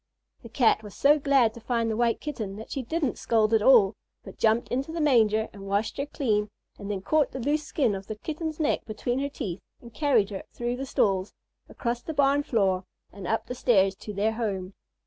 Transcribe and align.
The 0.41 0.49
Cat 0.49 0.81
was 0.81 0.95
so 0.95 1.19
glad 1.19 1.53
to 1.53 1.59
find 1.59 1.87
the 1.87 1.95
White 1.95 2.19
Kitten 2.19 2.55
that 2.55 2.71
she 2.71 2.81
didn't 2.81 3.19
scold 3.19 3.53
at 3.53 3.61
all, 3.61 3.93
but 4.23 4.39
jumped 4.39 4.69
into 4.69 4.91
the 4.91 4.99
manger 4.99 5.47
and 5.53 5.67
washed 5.67 5.97
her 5.97 6.07
clean, 6.07 6.49
and 6.79 6.89
then 6.89 7.01
caught 7.03 7.33
the 7.33 7.39
loose 7.39 7.65
skin 7.65 7.93
of 7.93 8.07
the 8.07 8.15
Kitten's 8.15 8.59
neck 8.59 8.83
between 8.85 9.19
her 9.19 9.29
teeth 9.29 9.61
and 9.79 9.93
carried 9.93 10.31
her 10.31 10.41
through 10.53 10.77
the 10.77 10.87
stalls, 10.87 11.33
across 11.69 12.01
the 12.01 12.15
barn 12.15 12.41
floor, 12.41 12.83
and 13.13 13.27
up 13.27 13.45
the 13.45 13.53
stairs 13.53 13.93
to 13.97 14.11
their 14.11 14.31
home. 14.31 14.73